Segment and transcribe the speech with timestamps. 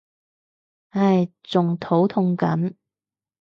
[0.89, 2.73] 唉仲肚痛緊